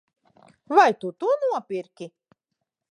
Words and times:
Vai 0.77 0.91
tu 0.99 1.07
to 1.19 1.29
nopirki? 1.39 2.05